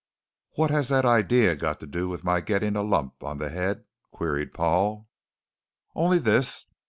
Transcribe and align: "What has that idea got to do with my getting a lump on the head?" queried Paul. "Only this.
"What 0.53 0.71
has 0.71 0.87
that 0.89 1.05
idea 1.05 1.55
got 1.55 1.79
to 1.81 1.85
do 1.85 2.09
with 2.09 2.23
my 2.23 2.41
getting 2.41 2.75
a 2.75 2.81
lump 2.81 3.21
on 3.23 3.37
the 3.37 3.49
head?" 3.51 3.83
queried 4.09 4.51
Paul. 4.51 5.07
"Only 5.95 6.17
this. 6.17 6.65